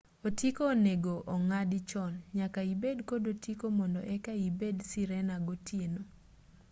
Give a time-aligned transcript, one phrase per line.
[0.27, 6.01] otiko onego ong'adi chon nyaka ibed kod otiko mondo eka ibed sirena gotieno